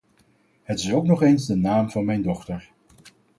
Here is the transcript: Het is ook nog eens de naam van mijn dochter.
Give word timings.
Het 0.63 0.79
is 0.79 0.93
ook 0.93 1.05
nog 1.05 1.21
eens 1.21 1.45
de 1.47 1.55
naam 1.55 1.89
van 1.91 2.05
mijn 2.05 2.21
dochter. 2.21 2.71